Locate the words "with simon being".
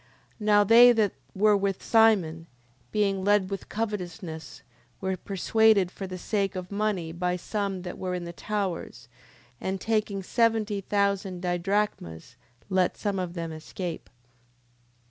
1.55-3.23